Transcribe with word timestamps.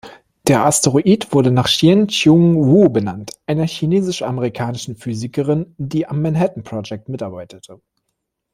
Der 0.47 0.65
Asteroid 0.65 1.31
wurde 1.31 1.51
nach 1.51 1.67
Chien-Shiung 1.67 2.55
Wu 2.65 2.89
benannt, 2.89 3.33
einer 3.45 3.67
chinesisch-amerikanischen 3.67 4.95
Physikerin, 4.97 5.75
die 5.77 6.07
am 6.07 6.23
Manhattan-Projekt 6.23 7.07
mitarbeitete. 7.07 7.79